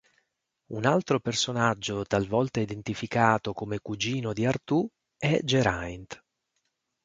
[0.71, 6.19] Un altro personaggio talvolta identificato come cugino di Artù è Geraint.